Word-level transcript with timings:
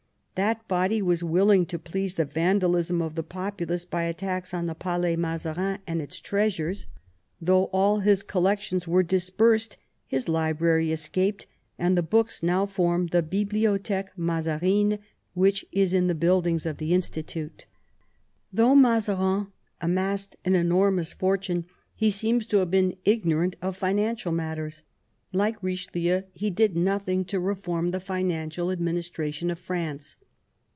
That 0.35 0.67
body 0.67 1.03
was 1.03 1.23
willing 1.23 1.67
to 1.67 1.77
please 1.77 2.15
the 2.15 2.25
vandalism 2.25 2.99
of 2.99 3.13
the 3.13 3.21
populace 3.21 3.85
by 3.85 4.03
attacks 4.05 4.55
on 4.55 4.65
the 4.65 4.73
Palais 4.73 5.15
Mazarin 5.15 5.77
and 5.85 6.01
its 6.01 6.19
treasures. 6.19 6.87
170 7.41 7.41
MAZARIN 7.45 7.45
ohap. 7.45 7.45
Though 7.71 7.77
all 7.77 7.99
his 7.99 8.23
collections 8.23 8.87
were 8.87 9.03
dispersed, 9.03 9.77
his 10.07 10.27
library 10.27 10.91
escaped, 10.91 11.45
and 11.77 11.95
his 11.95 12.07
books 12.07 12.41
now 12.41 12.65
form 12.65 13.05
the 13.07 13.21
6iblioth6que 13.21 14.17
Mazarine, 14.17 14.97
which 15.35 15.63
is 15.71 15.93
in 15.93 16.07
the 16.07 16.15
buildings 16.15 16.65
of 16.65 16.77
the 16.77 16.91
Institut. 16.95 17.67
Though 18.51 18.73
Mazarin 18.73 19.45
amassed 19.79 20.37
an 20.43 20.55
enormous 20.55 21.13
fortune, 21.13 21.65
he 21.93 22.09
seems 22.09 22.47
to 22.47 22.57
have 22.59 22.71
been 22.71 22.95
ignorant 23.05 23.57
of 23.61 23.77
financial 23.77 24.31
matters. 24.31 24.81
Like 25.33 25.61
Richelieu, 25.61 26.23
he 26.33 26.49
did 26.49 26.75
nothing 26.75 27.25
to 27.25 27.39
reform 27.39 27.89
the 27.91 27.99
financial 27.99 28.67
admin 28.67 28.97
istration 28.97 29.51
of 29.51 29.59
France. 29.59 30.17